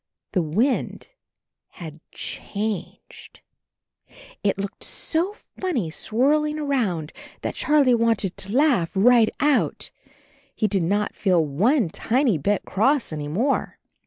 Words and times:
The 0.31 0.41
wind 0.41 1.09
had 1.73 1.99
changed! 2.11 3.41
It 4.43 4.57
looked 4.57 4.83
so 4.83 5.33
funny 5.61 5.91
swirhng 5.91 6.57
around 6.59 7.13
that 7.43 7.53
Charlie 7.53 7.93
wanted 7.93 8.35
to 8.37 8.51
laugh 8.57 8.93
right 8.95 9.29
AND 9.29 9.35
HIS 9.39 9.47
KITTEN 9.51 9.59
TOPSY 9.59 9.91
53 9.91 9.91
out; 9.91 9.91
he 10.55 10.67
did 10.67 10.83
not 10.83 11.15
feel 11.15 11.45
one 11.45 11.89
tiny 11.91 12.39
bit 12.39 12.65
cross 12.65 13.13
any 13.13 13.27
more. 13.27 13.77